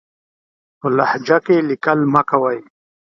[0.79, 2.59] په لهجه کې ليکل مه کوئ!